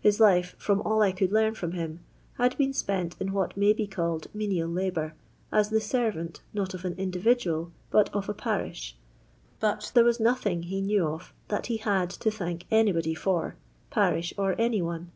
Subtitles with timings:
[0.00, 1.98] His life, from all I could learn from him,
[2.34, 5.14] had been spent in what may be called menial labour,
[5.50, 8.96] as the servant, not of an individual, but of a parish;
[9.58, 13.56] but there was nothing, he knew of, that he had to thank anybody for—
[13.90, 15.10] parish or any one.